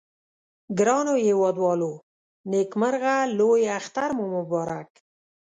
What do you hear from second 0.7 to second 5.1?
ګرانو هیوادوالو نیکمرغه لوي اختر مو مبارک